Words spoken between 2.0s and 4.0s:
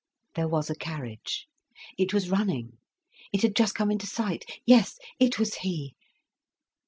was running. It had just come